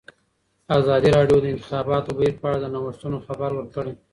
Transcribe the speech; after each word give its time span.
ازادي 0.79 1.09
راډیو 1.17 1.37
د 1.41 1.43
د 1.43 1.47
انتخاباتو 1.53 2.15
بهیر 2.17 2.35
په 2.41 2.45
اړه 2.49 2.57
د 2.61 2.65
نوښتونو 2.73 3.17
خبر 3.27 3.49
ورکړی. 3.55 3.93